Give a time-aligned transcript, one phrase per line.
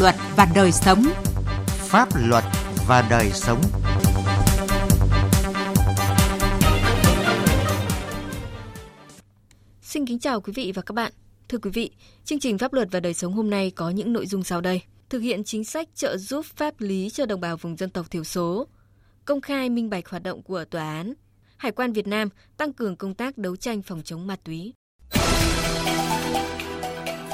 [0.00, 1.04] luật và đời sống.
[1.66, 2.44] Pháp luật
[2.86, 3.60] và đời sống.
[9.82, 11.12] Xin kính chào quý vị và các bạn.
[11.48, 11.90] Thưa quý vị,
[12.24, 14.82] chương trình Pháp luật và đời sống hôm nay có những nội dung sau đây.
[15.08, 18.24] Thực hiện chính sách trợ giúp pháp lý cho đồng bào vùng dân tộc thiểu
[18.24, 18.66] số,
[19.24, 21.14] công khai minh bạch hoạt động của tòa án,
[21.56, 24.72] Hải quan Việt Nam tăng cường công tác đấu tranh phòng chống ma túy.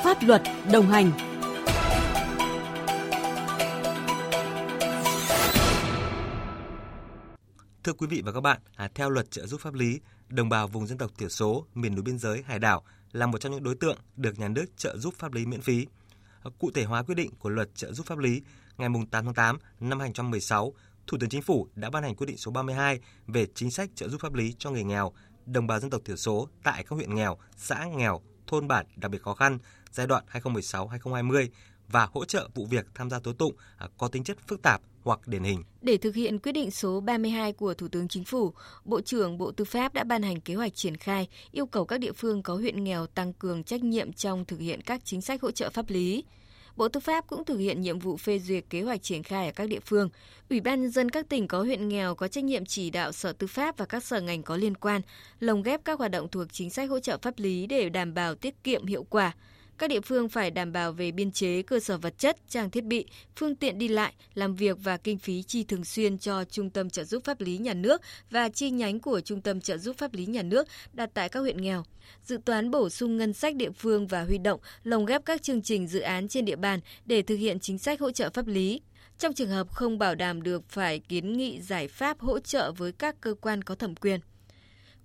[0.05, 0.43] Pháp luật
[0.73, 1.36] đồng hành
[7.87, 10.69] Thưa quý vị và các bạn, à, theo luật trợ giúp pháp lý, đồng bào
[10.69, 12.83] vùng dân tộc thiểu số, miền núi biên giới, hải đảo
[13.13, 15.87] là một trong những đối tượng được nhà nước trợ giúp pháp lý miễn phí.
[16.43, 18.43] À, cụ thể hóa quyết định của luật trợ giúp pháp lý
[18.77, 20.73] ngày 8 tháng 8 năm 2016,
[21.07, 24.09] Thủ tướng Chính phủ đã ban hành quyết định số 32 về chính sách trợ
[24.09, 25.13] giúp pháp lý cho người nghèo,
[25.47, 29.11] đồng bào dân tộc thiểu số tại các huyện nghèo, xã nghèo, thôn bản đặc
[29.11, 29.59] biệt khó khăn
[29.93, 31.49] giai đoạn 2016-2020
[31.89, 34.81] và hỗ trợ vụ việc tham gia tố tụng à, có tính chất phức tạp
[35.07, 35.63] hoặc điển hình.
[35.83, 38.53] Để thực hiện quyết định số 32 của Thủ tướng Chính phủ,
[38.85, 41.99] Bộ trưởng Bộ Tư pháp đã ban hành kế hoạch triển khai, yêu cầu các
[41.99, 45.43] địa phương có huyện nghèo tăng cường trách nhiệm trong thực hiện các chính sách
[45.43, 46.25] hỗ trợ pháp lý.
[46.77, 49.53] Bộ Tư pháp cũng thực hiện nhiệm vụ phê duyệt kế hoạch triển khai ở
[49.53, 50.09] các địa phương.
[50.51, 53.33] Ủy ban nhân dân các tỉnh có huyện nghèo có trách nhiệm chỉ đạo Sở
[53.33, 55.01] Tư pháp và các sở ngành có liên quan
[55.41, 58.35] lồng ghép các hoạt động thuộc chính sách hỗ trợ pháp lý để đảm bảo
[58.35, 59.35] tiết kiệm hiệu quả.
[59.79, 62.85] Các địa phương phải đảm bảo về biên chế, cơ sở vật chất, trang thiết
[62.85, 66.71] bị, phương tiện đi lại, làm việc và kinh phí chi thường xuyên cho Trung
[66.71, 69.97] tâm trợ giúp pháp lý nhà nước và chi nhánh của Trung tâm trợ giúp
[69.99, 71.85] pháp lý nhà nước đặt tại các huyện nghèo.
[72.25, 75.63] Dự toán bổ sung ngân sách địa phương và huy động, lồng ghép các chương
[75.63, 78.81] trình dự án trên địa bàn để thực hiện chính sách hỗ trợ pháp lý.
[79.19, 82.93] Trong trường hợp không bảo đảm được phải kiến nghị giải pháp hỗ trợ với
[82.93, 84.21] các cơ quan có thẩm quyền.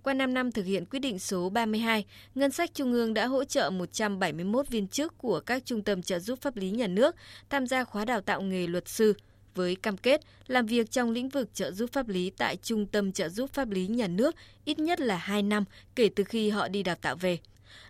[0.02, 3.44] Qua 5 năm thực hiện quyết định số 32, ngân sách trung ương đã hỗ
[3.44, 7.16] trợ 171 viên chức của các trung tâm trợ giúp pháp lý nhà nước
[7.50, 9.14] tham gia khóa đào tạo nghề luật sư
[9.54, 13.12] với cam kết làm việc trong lĩnh vực trợ giúp pháp lý tại Trung tâm
[13.12, 15.64] trợ giúp pháp lý nhà nước ít nhất là 2 năm
[15.94, 17.38] kể từ khi họ đi đào tạo về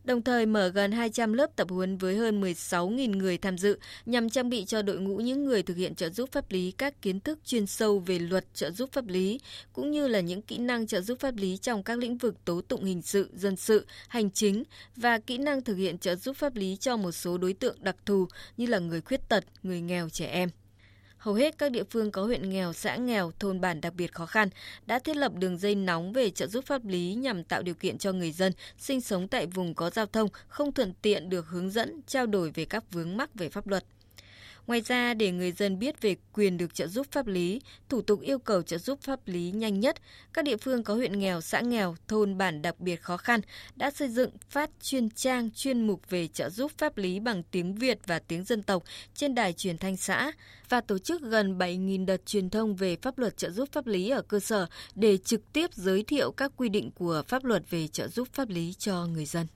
[0.04, 4.28] đồng thời mở gần 200 lớp tập huấn với hơn 16.000 người tham dự nhằm
[4.28, 7.20] trang bị cho đội ngũ những người thực hiện trợ giúp pháp lý các kiến
[7.20, 9.40] thức chuyên sâu về luật trợ giúp pháp lý,
[9.72, 12.60] cũng như là những kỹ năng trợ giúp pháp lý trong các lĩnh vực tố
[12.60, 14.64] tụng hình sự, dân sự, hành chính
[14.96, 17.96] và kỹ năng thực hiện trợ giúp pháp lý cho một số đối tượng đặc
[18.06, 18.26] thù
[18.56, 20.48] như là người khuyết tật, người nghèo, trẻ em.
[21.22, 24.26] Hầu hết các địa phương có huyện nghèo, xã nghèo, thôn bản đặc biệt khó
[24.26, 24.48] khăn
[24.86, 27.98] đã thiết lập đường dây nóng về trợ giúp pháp lý nhằm tạo điều kiện
[27.98, 31.70] cho người dân sinh sống tại vùng có giao thông không thuận tiện được hướng
[31.70, 33.84] dẫn, trao đổi về các vướng mắc về pháp luật.
[34.66, 38.20] Ngoài ra, để người dân biết về quyền được trợ giúp pháp lý, thủ tục
[38.20, 39.96] yêu cầu trợ giúp pháp lý nhanh nhất,
[40.32, 43.40] các địa phương có huyện nghèo, xã nghèo, thôn bản đặc biệt khó khăn
[43.76, 47.74] đã xây dựng phát chuyên trang chuyên mục về trợ giúp pháp lý bằng tiếng
[47.74, 48.82] Việt và tiếng dân tộc
[49.14, 50.32] trên đài truyền thanh xã
[50.68, 54.10] và tổ chức gần 7.000 đợt truyền thông về pháp luật trợ giúp pháp lý
[54.10, 57.88] ở cơ sở để trực tiếp giới thiệu các quy định của pháp luật về
[57.88, 59.46] trợ giúp pháp lý cho người dân.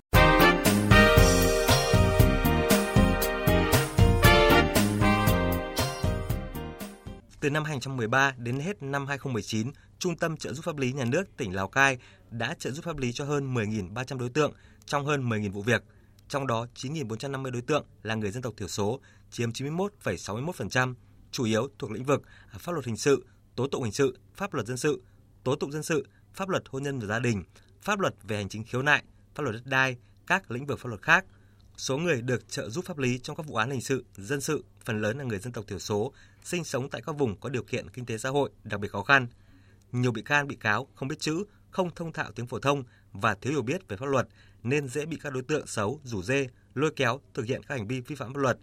[7.41, 11.37] Từ năm 2013 đến hết năm 2019, Trung tâm trợ giúp pháp lý nhà nước
[11.37, 11.99] tỉnh Lào Cai
[12.31, 14.53] đã trợ giúp pháp lý cho hơn 10.300 đối tượng
[14.87, 15.83] trong hơn 10.000 vụ việc.
[16.29, 20.95] Trong đó, 9.450 đối tượng là người dân tộc thiểu số, chiếm 91,61%,
[21.31, 23.27] chủ yếu thuộc lĩnh vực à, pháp luật hình sự,
[23.57, 25.03] tố tụng hình sự, pháp luật dân sự,
[25.45, 27.45] tố tụng dân sự, pháp luật hôn nhân và gia đình,
[27.83, 29.03] pháp luật về hành chính khiếu nại,
[29.35, 29.97] pháp luật đất đai,
[30.27, 31.25] các lĩnh vực pháp luật khác.
[31.77, 34.65] Số người được trợ giúp pháp lý trong các vụ án hình sự, dân sự
[34.85, 36.13] phần lớn là người dân tộc thiểu số,
[36.47, 39.03] sinh sống tại các vùng có điều kiện kinh tế xã hội đặc biệt khó
[39.03, 39.27] khăn.
[39.93, 43.35] Nhiều bị can bị cáo không biết chữ, không thông thạo tiếng phổ thông và
[43.35, 44.29] thiếu hiểu biết về pháp luật
[44.63, 47.87] nên dễ bị các đối tượng xấu rủ dê, lôi kéo thực hiện các hành
[47.87, 48.59] vi vi phạm pháp luật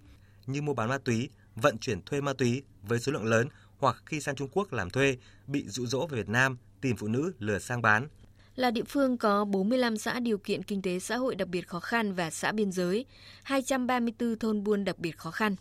[0.46, 4.04] như mua bán ma túy, vận chuyển thuê ma túy với số lượng lớn hoặc
[4.06, 5.18] khi sang Trung Quốc làm thuê
[5.48, 8.08] bị dụ dỗ về Việt Nam tìm phụ nữ lừa sang bán.
[8.56, 11.80] Là địa phương có 45 xã điều kiện kinh tế xã hội đặc biệt khó
[11.80, 13.06] khăn và xã biên giới,
[13.44, 15.56] 234 thôn buôn đặc biệt khó khăn.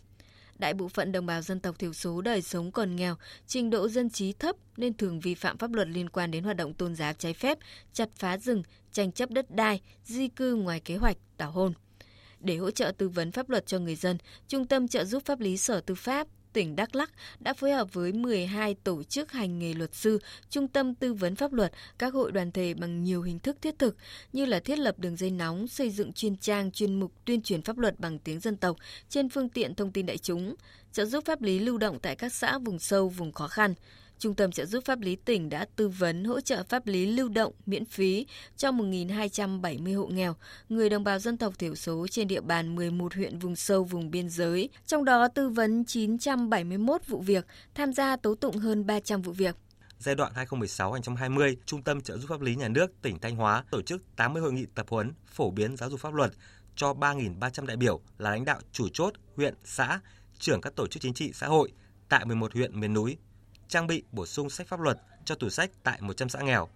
[0.63, 3.15] Đại bộ phận đồng bào dân tộc thiểu số đời sống còn nghèo,
[3.47, 6.57] trình độ dân trí thấp nên thường vi phạm pháp luật liên quan đến hoạt
[6.57, 7.57] động tôn giáo trái phép,
[7.93, 11.73] chặt phá rừng, tranh chấp đất đai, di cư ngoài kế hoạch, tảo hôn.
[12.39, 14.17] Để hỗ trợ tư vấn pháp luật cho người dân,
[14.47, 17.93] Trung tâm trợ giúp pháp lý Sở Tư pháp tỉnh Đắk Lắk đã phối hợp
[17.93, 20.19] với 12 tổ chức hành nghề luật sư,
[20.49, 23.79] trung tâm tư vấn pháp luật, các hội đoàn thể bằng nhiều hình thức thiết
[23.79, 23.97] thực
[24.33, 27.61] như là thiết lập đường dây nóng, xây dựng chuyên trang, chuyên mục tuyên truyền
[27.61, 28.77] pháp luật bằng tiếng dân tộc
[29.09, 30.55] trên phương tiện thông tin đại chúng,
[30.91, 33.73] trợ giúp pháp lý lưu động tại các xã vùng sâu, vùng khó khăn,
[34.23, 37.29] Trung tâm trợ giúp pháp lý tỉnh đã tư vấn hỗ trợ pháp lý lưu
[37.29, 38.25] động miễn phí
[38.57, 40.35] cho 1.270 hộ nghèo,
[40.69, 44.11] người đồng bào dân tộc thiểu số trên địa bàn 11 huyện vùng sâu vùng
[44.11, 49.21] biên giới, trong đó tư vấn 971 vụ việc, tham gia tố tụng hơn 300
[49.21, 49.55] vụ việc.
[49.99, 53.81] Giai đoạn 2016-2020, Trung tâm trợ giúp pháp lý nhà nước tỉnh Thanh Hóa tổ
[53.81, 56.31] chức 80 hội nghị tập huấn phổ biến giáo dục pháp luật
[56.75, 59.99] cho 3.300 đại biểu là lãnh đạo chủ chốt, huyện, xã,
[60.39, 61.71] trưởng các tổ chức chính trị xã hội
[62.09, 63.17] tại 11 huyện miền núi,
[63.73, 66.69] trang bị bổ sung sách pháp luật cho tủ sách tại 100 xã nghèo.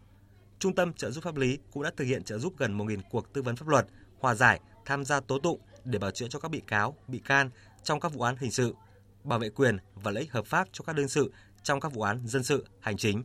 [0.59, 3.33] Trung tâm trợ giúp pháp lý cũng đã thực hiện trợ giúp gần 1.000 cuộc
[3.33, 3.88] tư vấn pháp luật,
[4.19, 7.49] hòa giải, tham gia tố tụng để bảo chữa cho các bị cáo, bị can
[7.83, 8.75] trong các vụ án hình sự,
[9.23, 11.31] bảo vệ quyền và lợi ích hợp pháp cho các đương sự
[11.63, 13.23] trong các vụ án dân sự, hành chính.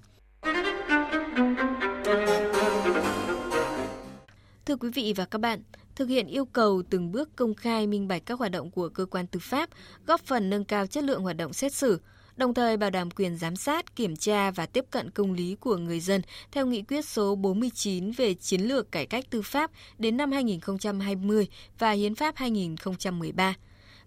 [4.66, 5.62] Thưa quý vị và các bạn,
[5.94, 9.06] thực hiện yêu cầu từng bước công khai minh bạch các hoạt động của cơ
[9.06, 9.70] quan tư pháp,
[10.06, 12.00] góp phần nâng cao chất lượng hoạt động xét xử,
[12.36, 15.76] đồng thời bảo đảm quyền giám sát, kiểm tra và tiếp cận công lý của
[15.76, 20.16] người dân theo nghị quyết số 49 về chiến lược cải cách tư pháp đến
[20.16, 21.48] năm 2020
[21.78, 23.54] và hiến pháp 2013.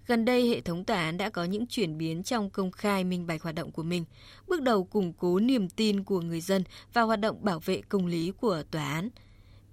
[0.07, 3.27] Gần đây, hệ thống tòa án đã có những chuyển biến trong công khai minh
[3.27, 4.05] bạch hoạt động của mình,
[4.47, 6.63] bước đầu củng cố niềm tin của người dân
[6.93, 9.09] và hoạt động bảo vệ công lý của tòa án.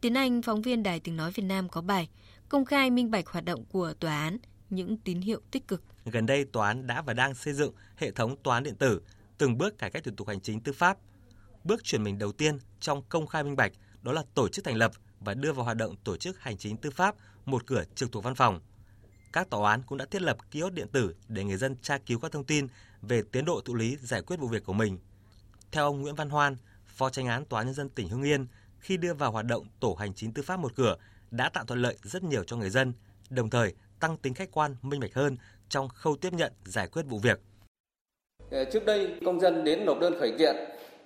[0.00, 2.08] Tiến Anh, phóng viên Đài Tiếng Nói Việt Nam có bài
[2.48, 4.38] Công khai minh bạch hoạt động của tòa án,
[4.70, 5.82] những tín hiệu tích cực.
[6.04, 9.02] Gần đây, tòa án đã và đang xây dựng hệ thống tòa án điện tử,
[9.38, 10.98] từng bước cải cách thủ tục hành chính tư pháp.
[11.64, 13.72] Bước chuyển mình đầu tiên trong công khai minh bạch
[14.02, 16.76] đó là tổ chức thành lập và đưa vào hoạt động tổ chức hành chính
[16.76, 17.14] tư pháp
[17.44, 18.60] một cửa trực thuộc văn phòng.
[19.32, 22.18] Các tòa án cũng đã thiết lập kiosk điện tử để người dân tra cứu
[22.18, 22.66] các thông tin
[23.02, 24.98] về tiến độ thụ lý giải quyết vụ việc của mình.
[25.72, 26.56] Theo ông Nguyễn Văn Hoan,
[26.86, 28.46] Phó Tranh án Tòa án nhân dân tỉnh Hưng Yên,
[28.78, 30.96] khi đưa vào hoạt động tổ hành chính tư pháp một cửa
[31.30, 32.92] đã tạo thuận lợi rất nhiều cho người dân,
[33.30, 35.36] đồng thời tăng tính khách quan, minh bạch hơn
[35.72, 37.40] trong khâu tiếp nhận, giải quyết vụ việc.
[38.50, 40.56] Ờ, trước đây công dân đến nộp đơn khởi kiện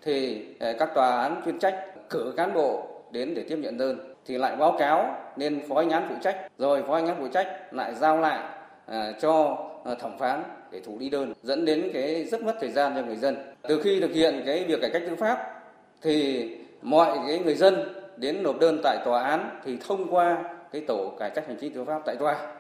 [0.03, 4.15] thì ờ, các tòa án chuyên trách cử cán bộ đến để tiếp nhận đơn
[4.27, 6.49] thì lại báo cáo nên phó anh án phụ trách.
[6.59, 9.59] Rồi phó anh án phụ trách lại giao lại ờ, cho
[10.01, 13.17] thẩm phán để thủ lý đơn, dẫn đến cái rất mất thời gian cho người
[13.17, 13.37] dân.
[13.63, 15.63] Từ khi thực hiện cái việc cải cách tư pháp
[16.03, 16.51] thì
[16.83, 21.13] mọi cái người dân đến nộp đơn tại tòa án thì thông qua cái tổ
[21.19, 22.55] cải cách hành chính tư pháp tại tòa.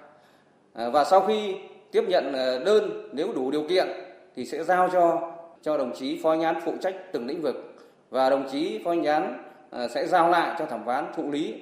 [0.74, 1.56] Và sau khi
[1.92, 3.88] tiếp nhận ờ, đơn nếu đủ điều kiện
[4.36, 7.74] thì sẽ giao cho cho đồng chí phó nhán phụ trách từng lĩnh vực
[8.10, 11.54] và đồng chí phó nhán ờ, sẽ giao lại cho thẩm phán thụ lý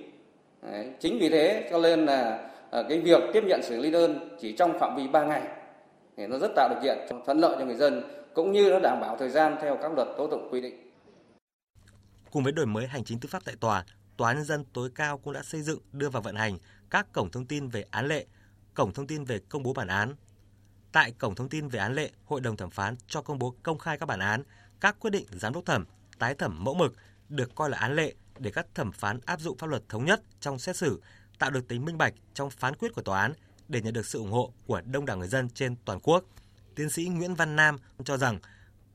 [0.62, 0.88] Đấy.
[1.00, 4.52] chính vì thế cho nên là ờ, cái việc tiếp nhận xử lý đơn chỉ
[4.52, 5.42] trong phạm vi 3 ngày
[6.16, 8.02] thì nó rất tạo điều kiện thuận lợi cho người dân
[8.34, 10.90] cũng như nó đảm bảo thời gian theo các luật tố tụng quy định
[12.30, 13.84] Cùng với đổi mới hành chính tư pháp tại tòa,
[14.16, 16.58] Tòa án nhân dân tối cao cũng đã xây dựng đưa vào vận hành
[16.90, 18.26] các cổng thông tin về án lệ,
[18.74, 20.14] cổng thông tin về công bố bản án.
[20.92, 23.78] Tại cổng thông tin về án lệ, Hội đồng thẩm phán cho công bố công
[23.78, 24.42] khai các bản án,
[24.80, 25.84] các quyết định giám đốc thẩm,
[26.18, 26.94] tái thẩm mẫu mực
[27.28, 30.22] được coi là án lệ để các thẩm phán áp dụng pháp luật thống nhất
[30.40, 31.02] trong xét xử,
[31.38, 33.32] tạo được tính minh bạch trong phán quyết của tòa án
[33.68, 36.24] để nhận được sự ủng hộ của đông đảo người dân trên toàn quốc.
[36.74, 38.38] Tiến sĩ Nguyễn Văn Nam cho rằng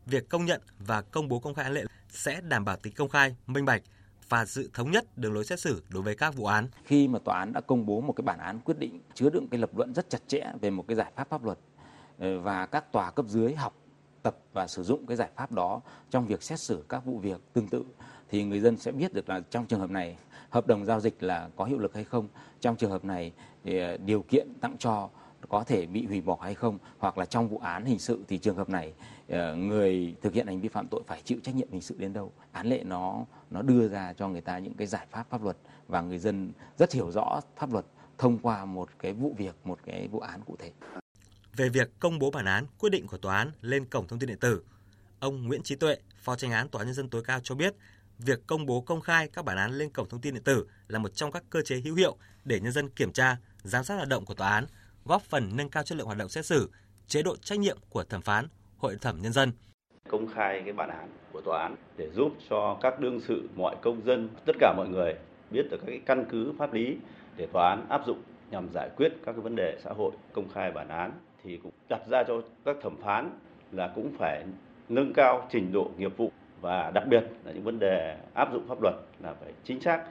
[0.06, 3.10] việc công nhận và công bố công khai án lệ sẽ đảm bảo tính công
[3.10, 3.82] khai, minh bạch
[4.30, 6.68] và sự thống nhất đường lối xét xử đối với các vụ án.
[6.84, 9.48] Khi mà tòa án đã công bố một cái bản án quyết định chứa đựng
[9.52, 11.60] cái lập luận rất chặt chẽ về một cái giải pháp pháp luật
[12.20, 13.76] ờ, và các tòa cấp dưới học
[14.24, 17.42] tập và sử dụng cái giải pháp đó trong việc xét xử các vụ việc
[17.54, 17.84] tương tự
[18.30, 20.18] thì người dân sẽ biết được là trong trường hợp này
[20.50, 22.28] hợp đồng giao dịch là có hiệu lực hay không,
[22.60, 23.32] trong trường hợp này
[23.64, 25.10] thì điều kiện tặng cho
[25.50, 28.38] có thể bị hủy bỏ hay không hoặc là trong vụ án hình sự thì
[28.38, 28.94] trường hợp này
[29.30, 32.14] Ờ, người thực hiện hành vi phạm tội phải chịu trách nhiệm hình sự đến
[32.14, 32.34] đâu?
[32.52, 35.58] Án lệ nó nó đưa ra cho người ta những cái giải pháp pháp luật
[35.88, 37.86] và người dân rất hiểu rõ pháp luật
[38.18, 40.72] thông qua một cái vụ việc một cái vụ án cụ thể.
[41.56, 44.30] Về việc công bố bản án quyết định của tòa án lên cổng thông tin
[44.30, 44.64] điện tử
[45.20, 47.76] ông Nguyễn Trí Tuệ phó tranh án tòa án nhân dân tối cao cho biết
[48.20, 51.00] việc công bố công khai các bản án lên cổng thông tin điện tử là
[51.00, 54.08] một trong các cơ chế hữu hiệu để nhân dân kiểm tra giám sát hoạt
[54.08, 54.66] động của tòa án
[55.06, 56.70] góp phần nâng cao chất lượng hoạt động xét xử,
[57.08, 58.48] chế độ trách nhiệm của thẩm phán,
[58.80, 59.52] hội thẩm nhân dân.
[60.10, 63.76] Công khai cái bản án của tòa án để giúp cho các đương sự, mọi
[63.82, 65.14] công dân, tất cả mọi người
[65.52, 66.98] biết được các cái căn cứ pháp lý
[67.38, 68.22] để tòa án áp dụng
[68.52, 70.12] nhằm giải quyết các cái vấn đề xã hội.
[70.34, 71.12] Công khai bản án
[71.44, 73.30] thì cũng đặt ra cho các thẩm phán
[73.72, 74.44] là cũng phải
[74.90, 76.32] nâng cao trình độ nghiệp vụ
[76.62, 80.04] và đặc biệt là những vấn đề áp dụng pháp luật là phải chính xác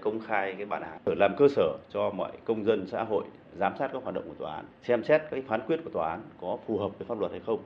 [0.00, 3.24] công khai cái bản án để làm cơ sở cho mọi công dân xã hội
[3.58, 6.10] giám sát các hoạt động của tòa án, xem xét các phán quyết của tòa
[6.10, 7.58] án có phù hợp với pháp luật hay không.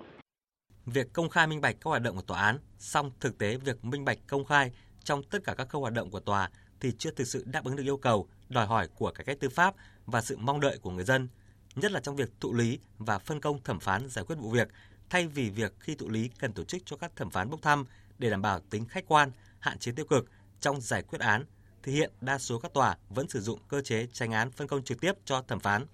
[0.86, 3.84] Việc công khai minh bạch các hoạt động của tòa án, song thực tế việc
[3.84, 4.72] minh bạch công khai
[5.04, 6.50] trong tất cả các khâu hoạt động của tòa
[6.80, 9.48] thì chưa thực sự đáp ứng được yêu cầu, đòi hỏi của cải cách tư
[9.48, 9.74] pháp
[10.06, 11.28] và sự mong đợi của người dân,
[11.74, 14.68] nhất là trong việc thụ lý và phân công thẩm phán giải quyết vụ việc
[15.10, 17.84] thay vì việc khi thụ lý cần tổ chức cho các thẩm phán bốc thăm
[18.18, 21.44] để đảm bảo tính khách quan, hạn chế tiêu cực trong giải quyết án,
[21.82, 24.82] thì hiện đa số các tòa vẫn sử dụng cơ chế tranh án phân công
[24.82, 25.86] trực tiếp cho thẩm phán.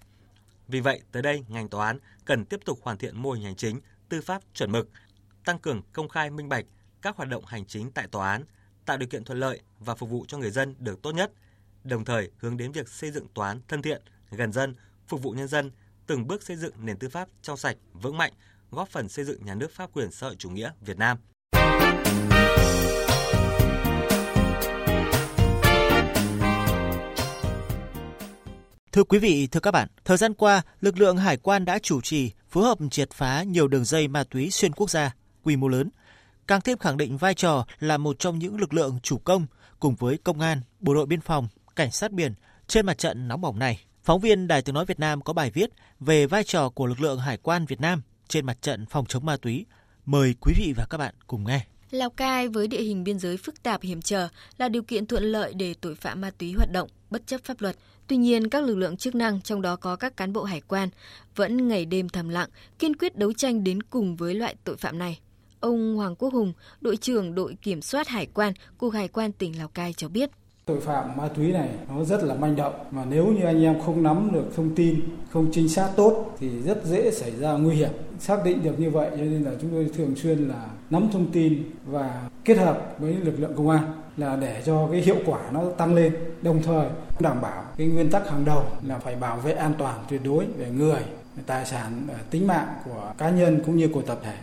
[0.67, 3.55] Vì vậy, tới đây ngành tòa án cần tiếp tục hoàn thiện mô hình hành
[3.55, 3.79] chính,
[4.11, 4.89] tư pháp chuẩn mực,
[5.45, 6.65] tăng cường công khai minh bạch
[7.01, 8.43] các hoạt động hành chính tại tòa án,
[8.85, 11.31] tạo điều kiện thuận lợi và phục vụ cho người dân được tốt nhất,
[11.83, 14.01] đồng thời hướng đến việc xây dựng tòa án thân thiện,
[14.31, 14.75] gần dân,
[15.07, 15.71] phục vụ nhân dân,
[16.07, 18.33] từng bước xây dựng nền tư pháp trong sạch, vững mạnh,
[18.71, 21.17] góp phần xây dựng nhà nước pháp quyền xã hội chủ nghĩa Việt Nam.
[28.91, 32.01] Thưa quý vị, thưa các bạn, thời gian qua, lực lượng hải quan đã chủ
[32.01, 35.67] trì phối hợp triệt phá nhiều đường dây ma túy xuyên quốc gia, quy mô
[35.67, 35.89] lớn,
[36.47, 39.45] càng thêm khẳng định vai trò là một trong những lực lượng chủ công
[39.79, 42.33] cùng với công an, bộ đội biên phòng, cảnh sát biển
[42.67, 43.83] trên mặt trận nóng bỏng này.
[44.03, 47.01] Phóng viên Đài Tiếng Nói Việt Nam có bài viết về vai trò của lực
[47.01, 49.65] lượng hải quan Việt Nam trên mặt trận phòng chống ma túy.
[50.05, 51.65] Mời quý vị và các bạn cùng nghe.
[51.91, 54.27] Lào Cai với địa hình biên giới phức tạp hiểm trở
[54.57, 57.61] là điều kiện thuận lợi để tội phạm ma túy hoạt động bất chấp pháp
[57.61, 57.75] luật.
[58.11, 60.89] Tuy nhiên, các lực lượng chức năng, trong đó có các cán bộ hải quan,
[61.35, 62.49] vẫn ngày đêm thầm lặng,
[62.79, 65.19] kiên quyết đấu tranh đến cùng với loại tội phạm này.
[65.59, 69.57] Ông Hoàng Quốc Hùng, đội trưởng đội kiểm soát hải quan, Cục Hải quan tỉnh
[69.57, 70.29] Lào Cai cho biết.
[70.65, 73.81] Tội phạm ma túy này nó rất là manh động mà nếu như anh em
[73.81, 74.99] không nắm được thông tin,
[75.29, 77.91] không trinh sát tốt thì rất dễ xảy ra nguy hiểm.
[78.19, 81.31] Xác định được như vậy cho nên là chúng tôi thường xuyên là nắm thông
[81.31, 85.51] tin và kết hợp với lực lượng công an là để cho cái hiệu quả
[85.51, 86.87] nó tăng lên, đồng thời
[87.19, 90.45] đảm bảo cái nguyên tắc hàng đầu là phải bảo vệ an toàn tuyệt đối
[90.45, 91.01] về người,
[91.45, 94.35] tài sản, ờ, tính mạng của cá nhân cũng như của tập thể.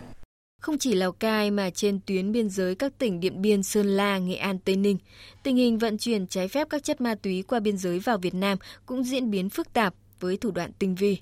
[0.61, 4.19] Không chỉ Lào Cai mà trên tuyến biên giới các tỉnh Điện Biên, Sơn La,
[4.19, 4.99] Nghệ An, Tây Ninh,
[5.43, 8.35] tình hình vận chuyển trái phép các chất ma túy qua biên giới vào Việt
[8.35, 11.19] Nam cũng diễn biến phức tạp với thủ đoạn tinh vi.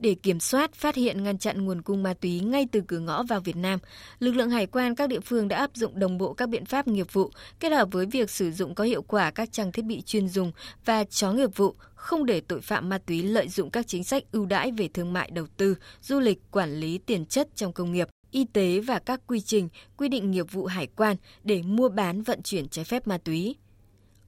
[0.00, 3.22] Để kiểm soát, phát hiện, ngăn chặn nguồn cung ma túy ngay từ cửa ngõ
[3.22, 3.78] vào Việt Nam,
[4.18, 6.88] lực lượng hải quan các địa phương đã áp dụng đồng bộ các biện pháp
[6.88, 7.30] nghiệp vụ,
[7.60, 10.52] kết hợp với việc sử dụng có hiệu quả các trang thiết bị chuyên dùng
[10.84, 14.22] và chó nghiệp vụ, không để tội phạm ma túy lợi dụng các chính sách
[14.32, 17.92] ưu đãi về thương mại đầu tư, du lịch, quản lý tiền chất trong công
[17.92, 21.88] nghiệp y tế và các quy trình, quy định nghiệp vụ hải quan để mua
[21.88, 23.56] bán vận chuyển trái phép ma túy.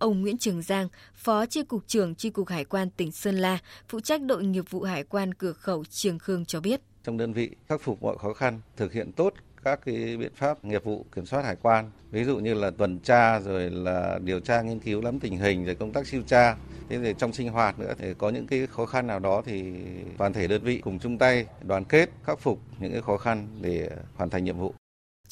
[0.02, 3.58] Ông Nguyễn Trường Giang, Phó Chi cục trưởng Chi cục Hải quan tỉnh Sơn La,
[3.88, 6.80] phụ trách đội nghiệp vụ hải quan cửa khẩu Trường Khương cho biết.
[7.04, 10.64] Trong đơn vị khắc phục mọi khó khăn, thực hiện tốt các cái biện pháp
[10.64, 14.40] nghiệp vụ kiểm soát hải quan, ví dụ như là tuần tra rồi là điều
[14.40, 16.56] tra nghiên cứu lắm tình hình rồi công tác siêu tra.
[16.88, 19.72] Thế thì trong sinh hoạt nữa thì có những cái khó khăn nào đó thì
[20.18, 23.48] toàn thể đơn vị cùng chung tay đoàn kết khắc phục những cái khó khăn
[23.60, 24.74] để hoàn thành nhiệm vụ.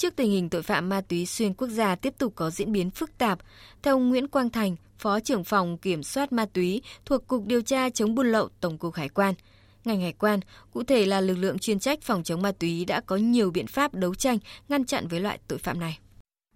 [0.01, 2.91] Trước tình hình tội phạm ma túy xuyên quốc gia tiếp tục có diễn biến
[2.91, 3.39] phức tạp,
[3.83, 7.63] theo ông Nguyễn Quang Thành, Phó trưởng phòng kiểm soát ma túy thuộc Cục Điều
[7.63, 9.35] tra chống buôn lậu Tổng cục Hải quan,
[9.85, 10.41] ngành hải quan,
[10.73, 13.67] cụ thể là lực lượng chuyên trách phòng chống ma túy đã có nhiều biện
[13.67, 14.39] pháp đấu tranh
[14.69, 15.99] ngăn chặn với loại tội phạm này.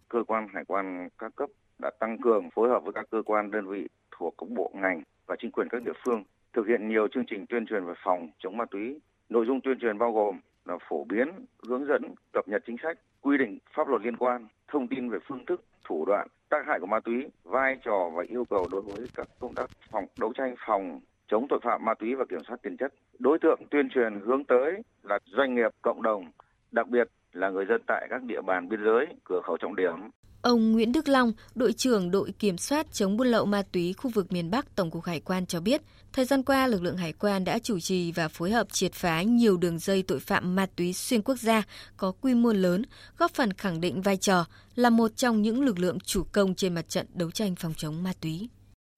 [0.08, 1.48] Cơ quan hải quan các cấp
[1.78, 3.86] đã tăng cường phối hợp với các cơ quan đơn vị
[4.18, 7.46] thuộc các bộ ngành và chính quyền các địa phương thực hiện nhiều chương trình
[7.48, 8.98] tuyên truyền về phòng chống ma túy.
[9.28, 11.28] Nội dung tuyên truyền bao gồm là phổ biến,
[11.68, 15.18] hướng dẫn, cập nhật chính sách, quy định pháp luật liên quan, thông tin về
[15.28, 18.80] phương thức, thủ đoạn, tác hại của ma túy, vai trò và yêu cầu đối
[18.80, 22.44] với các công tác phòng đấu tranh phòng chống tội phạm ma túy và kiểm
[22.48, 22.94] soát tiền chất.
[23.18, 26.24] Đối tượng tuyên truyền hướng tới là doanh nghiệp, cộng đồng,
[26.72, 29.94] đặc biệt là người dân tại các địa bàn biên giới, cửa khẩu trọng điểm.
[30.44, 34.10] Ông Nguyễn Đức Long, đội trưởng đội kiểm soát chống buôn lậu ma túy khu
[34.10, 35.82] vực miền Bắc Tổng cục Hải quan cho biết,
[36.12, 39.22] thời gian qua lực lượng hải quan đã chủ trì và phối hợp triệt phá
[39.22, 41.62] nhiều đường dây tội phạm ma túy xuyên quốc gia
[41.96, 42.82] có quy mô lớn,
[43.18, 46.74] góp phần khẳng định vai trò là một trong những lực lượng chủ công trên
[46.74, 48.48] mặt trận đấu tranh phòng chống ma túy.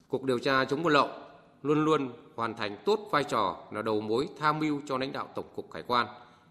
[0.09, 1.09] Cục điều tra chống buôn lậu
[1.63, 5.29] luôn luôn hoàn thành tốt vai trò là đầu mối tham mưu cho lãnh đạo
[5.35, 6.07] Tổng cục Hải quan,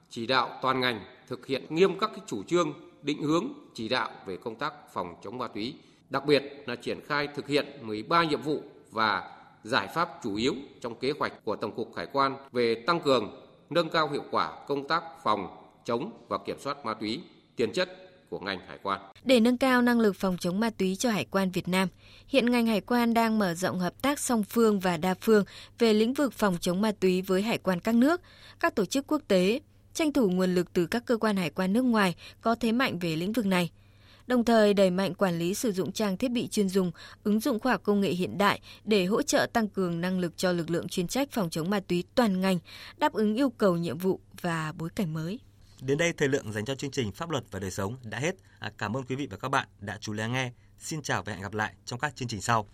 [0.09, 2.73] chỉ đạo toàn ngành thực hiện nghiêm các chủ trương,
[3.05, 5.75] định hướng, chỉ đạo về công tác phòng chống ma túy,
[6.09, 9.31] đặc biệt là triển khai thực hiện 13 nhiệm vụ và
[9.63, 13.41] giải pháp chủ yếu trong kế hoạch của Tổng cục Hải quan về tăng cường,
[13.69, 15.47] nâng cao hiệu quả công tác phòng,
[15.85, 17.21] chống và kiểm soát ma túy,
[17.55, 17.89] tiền chất
[18.29, 19.01] của ngành hải quan.
[19.23, 21.87] Để nâng cao năng lực phòng chống ma túy cho hải quan Việt Nam,
[22.27, 25.43] hiện ngành hải quan đang mở rộng hợp tác song phương và đa phương
[25.79, 28.21] về lĩnh vực phòng chống ma túy với hải quan các nước,
[28.59, 29.59] các tổ chức quốc tế,
[29.95, 32.99] tranh thủ nguồn lực từ các cơ quan hải quan nước ngoài có thế mạnh
[32.99, 33.71] về lĩnh vực này
[34.27, 36.91] đồng thời đẩy mạnh quản lý sử dụng trang thiết bị chuyên dùng,
[37.23, 40.37] ứng dụng khoa học công nghệ hiện đại để hỗ trợ tăng cường năng lực
[40.37, 42.59] cho lực lượng chuyên trách phòng chống ma túy toàn ngành,
[42.97, 45.39] đáp ứng yêu cầu nhiệm vụ và bối cảnh mới.
[45.81, 48.35] Đến đây thời lượng dành cho chương trình Pháp luật và đời sống đã hết.
[48.59, 50.51] À, cảm ơn quý vị và các bạn đã chú lắng nghe.
[50.79, 52.67] Xin chào và hẹn gặp lại trong các chương trình sau.